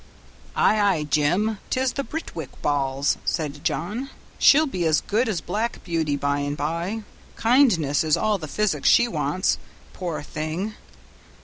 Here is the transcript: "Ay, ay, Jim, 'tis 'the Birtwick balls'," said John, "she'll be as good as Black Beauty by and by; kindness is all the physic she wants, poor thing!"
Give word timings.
"Ay, 0.55 0.79
ay, 0.79 1.03
Jim, 1.03 1.59
'tis 1.69 1.93
'the 1.93 2.03
Birtwick 2.03 2.59
balls'," 2.63 3.17
said 3.23 3.63
John, 3.63 4.09
"she'll 4.39 4.65
be 4.65 4.83
as 4.87 4.99
good 5.01 5.29
as 5.29 5.41
Black 5.41 5.83
Beauty 5.83 6.15
by 6.15 6.39
and 6.39 6.57
by; 6.57 7.03
kindness 7.35 8.03
is 8.03 8.17
all 8.17 8.39
the 8.39 8.47
physic 8.47 8.83
she 8.83 9.07
wants, 9.07 9.59
poor 9.93 10.23
thing!" 10.23 10.73